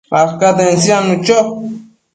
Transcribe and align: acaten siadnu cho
acaten 0.21 0.73
siadnu 0.83 1.15
cho 1.25 1.37